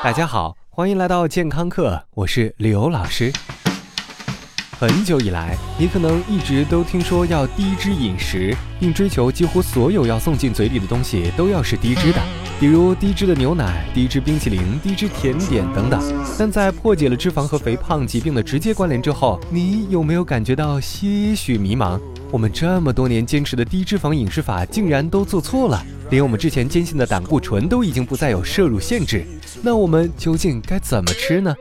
[0.00, 3.32] 大家好，欢迎来到健康课，我是刘老师。
[4.78, 12.22] 很久以来，你可能一直都听说要低脂饮食，并追求几乎所有要送进嘴里的东西都要是低脂的，
[12.60, 16.00] 比如低脂的牛奶、低脂冰淇淋、低脂甜点等等。
[16.38, 22.00] 但在破解了脂肪和肥胖疾病的直接关联之后，你有没有感觉到些许迷茫？
[22.30, 29.24] 我们这么多年坚持的低脂肪饮食法竟然都做错了，连我们之前坚信的胆固醇都已经不再有摄入限制。
[29.62, 31.56] 那我们究竟该怎么吃呢？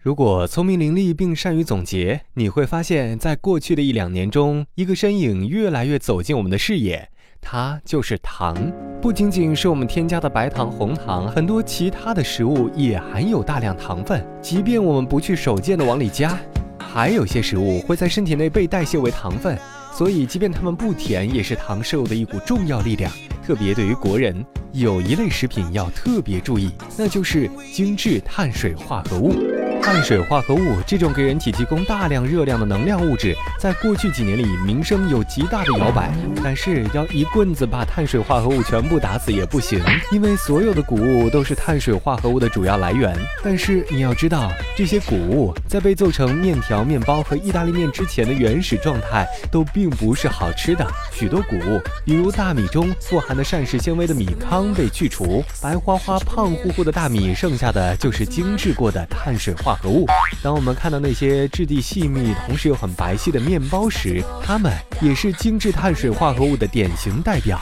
[0.00, 7.08] 如果聪明伶俐并善于总结，你会发现在过去的一两年中，一个身影越来越走进我们的视野，
[7.40, 8.54] 它就是糖。
[9.00, 16.38] 不仅仅是我们添加的白糖、红糖，很多其他的食物也含有大量糖分，即便我们不去手贱的往里加，
[16.78, 19.56] 还有些食物会在身体内被代谢为糖分，
[19.92, 23.12] 所以即便它们不甜，也是糖摄入的一股重要力量。
[23.44, 29.34] 特别对于国人，有一类食品要特别注意，那就是精致碳水化合物。
[29.82, 36.10] 碳水化合物这种给人体提供大量热量的能量物质，在过去几年里名声有极大的摇摆。
[36.42, 43.14] 但是要一棍子把碳水化合物全部打死也不行，因为所有的谷物都是碳水化合物的主要来源。
[43.42, 50.86] 但是你要知道，这些谷物在被做成面条、面包和意大利面之前的原始状态都并不是好吃的。
[51.12, 59.71] 许多谷物，比如大米中富含的膳食纤维的米糠被去除，白花花、胖乎乎的大米，剩下的就是精制过的碳水化。
[59.72, 60.06] 化合物。
[60.42, 64.70] 当我们看到那些质地细密、同时又很白皙的面包时，它们
[65.00, 67.58] 也是精致碳水化合物的典型代表。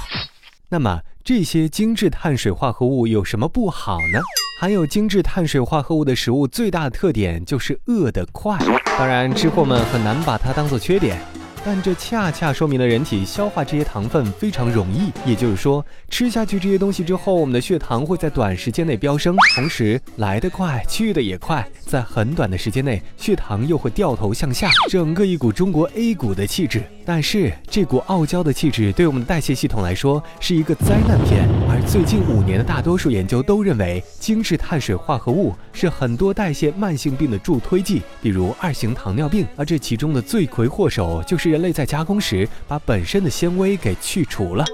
[0.69, 4.19] 那么，这些精致碳水化合物有什么不好呢？
[4.61, 8.59] 含有精致碳水化合物的食物最大的特点就是饿得快。
[8.99, 11.21] 当然，吃货们很难把它当做缺点。
[11.65, 26.83] 但这恰恰说明了人体消化这些糖分非常容易，也就是说，吃下去这些东西之后，我们的血糖会在短时间内飙升，同时来得快，去得也快，在很短的时间内，血糖又会掉头向下，整个一股中国 A 股的气质。
[27.05, 31.47] 但是这股傲娇的气质对我们的代谢系统来说是一个灾难片。
[31.87, 39.47] 最近五年的大多数研究都认为，精致碳水化合物是很多代谢慢性病的助推剂，比如二型糖尿病。
[39.57, 44.65] 而这其中的罪魁祸首就是人类在加工时把本身的纤维给去除了。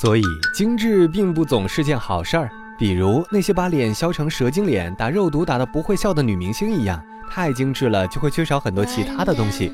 [0.00, 0.22] 所以，
[0.54, 2.50] 精致并不总是件好事儿。
[2.78, 7.02] 比如那些把脸削成蛇精脸、打肉毒打得不会笑的女明星一样。
[7.30, 9.72] 太精致了，就会缺少很多其他的东西，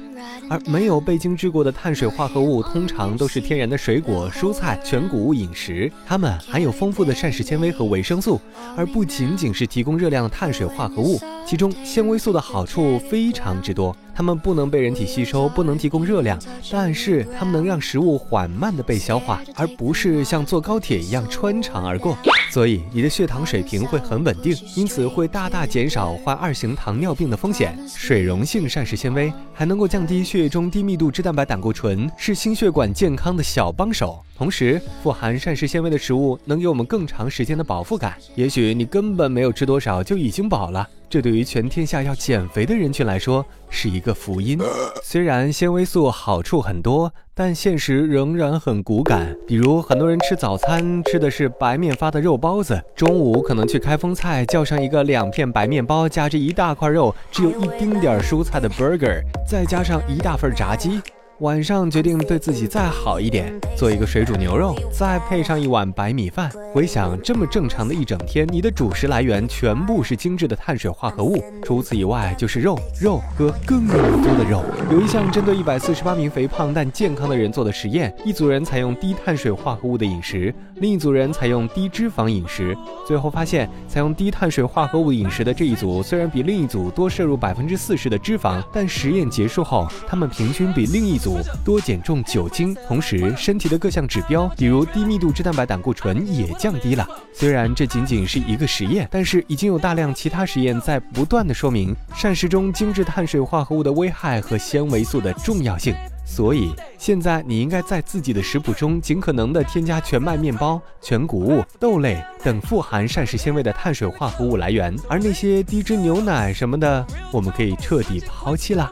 [0.48, 8.40] 而没有被精制过的碳水化合物，通常都是天然的水果、蔬菜、全谷物饮食，它们含有丰富的膳食纤维和维生素，
[8.76, 11.20] 而不仅仅是提供热量的碳水化合物。
[11.46, 16.38] 其中纤维素的好处非常之多，它们不能被人体吸收，不能提供热量，
[16.70, 22.16] 但是它们能让食物缓慢的被消化，而不是像坐高铁一样穿肠而过。
[22.50, 27.76] 所以你的血糖水平会很稳定，因此会大大减少患二型糖尿病的风险。
[27.88, 34.20] 水溶性膳食纤维还能够降低血液中低密度脂蛋白胆固醇，是心血管健康的小帮手。
[34.42, 38.16] 同时，富含膳食纤维的食物能给我们更长时间的饱腹感。
[38.34, 40.84] 也许你根本没有吃多少就已经饱了。
[41.08, 44.58] 这对于全天下要减肥的人群来说是一个福音。
[45.00, 49.32] 虽然纤维素好处很多，但现实仍然很骨感。
[49.46, 61.00] 比如，很多人吃早餐吃的是白面发的肉包子，中午可能去开封菜叫上一个两片白面包夹着一大块肉，只有一丁点儿蔬菜的 burger，再加上一大份炸鸡。
[61.42, 66.48] 晚上决定对自己再好一点，做一个水煮牛肉，再配上一碗白米饭。
[66.72, 73.98] 回想这么正常的一整天，你的主食来源全部是精致的碳水化合物，除此以外就是肉、肉和更多
[74.38, 74.62] 的肉。
[74.92, 82.72] 有一项针对一百四十八名肥胖但健康的人做的实验，一组人采用低碳水化合物的饮食，另一组人采用低脂肪饮食。
[83.04, 91.31] 最后发现，采用低碳水化合物饮食的这一组虽然比另一组多摄入百分之四十的脂肪，但实验结束后，他们平均比另一组。
[91.64, 97.08] 多减重酒精，同时身体的各项指标，比如低密度脂蛋白胆固醇也降低了。
[97.32, 105.94] 虽然这仅仅是一个实验，但是已经有大量其他实验在不断的说明膳食中精致碳水化合物的危害和纤维素的重要性。
[106.24, 118.90] 所以现在你应该在自己的食谱中尽可能的添加全麦面包、全谷物、豆类等富含膳食纤维的碳水化合物来源，而那些低脂牛奶什么的，我们可以彻底抛弃了。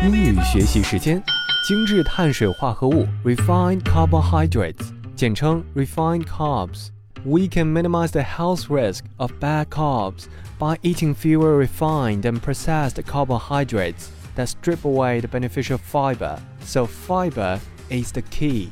[0.00, 1.20] 英语学习时间，
[1.66, 6.90] 精致碳水化合物 （refined carbohydrates），简称 refined carbs。
[7.24, 14.06] We can minimize the health risk of bad carbs by eating fewer refined and processed carbohydrates
[14.36, 16.38] that strip away the beneficial fiber.
[16.64, 17.58] So fiber
[17.90, 18.68] is the key.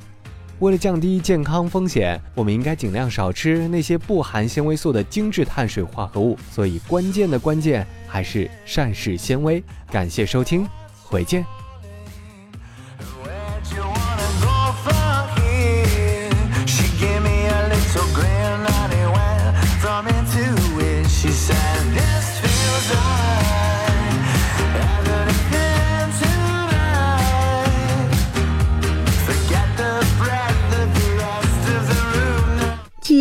[0.61, 6.39] 为了降低健康风险，我们应该尽量少吃那些不含纤维素的精致碳水化合物。
[6.53, 9.63] 所以，关键的关键还是膳食纤维。
[9.91, 10.67] 感谢收听，
[11.09, 11.56] 回见。